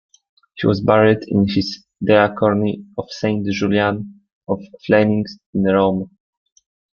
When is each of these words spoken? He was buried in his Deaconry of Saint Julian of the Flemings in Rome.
He 0.55 0.65
was 0.65 0.81
buried 0.81 1.19
in 1.27 1.45
his 1.47 1.85
Deaconry 2.03 2.83
of 2.97 3.11
Saint 3.11 3.45
Julian 3.45 4.21
of 4.47 4.59
the 4.61 4.79
Flemings 4.87 5.37
in 5.53 5.61
Rome. 5.65 6.09